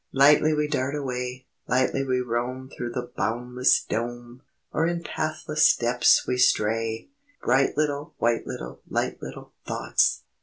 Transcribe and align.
Lightly 0.13 0.55
we 0.55 0.67
dart 0.67 0.95
away! 0.95 1.45
Lightly 1.67 2.03
we 2.03 2.21
roam 2.21 2.71
Through 2.75 2.93
the 2.93 3.11
boundless 3.15 3.83
dome! 3.83 4.41
Or 4.73 4.87
in 4.87 5.03
pathless 5.03 5.75
depths 5.77 6.25
we 6.25 6.37
stray! 6.37 7.09
Bright 7.43 7.77
little, 7.77 8.15
White 8.17 8.47
little, 8.47 8.79
Light 8.89 9.21
little 9.21 9.51
Thoughts! 9.63 10.23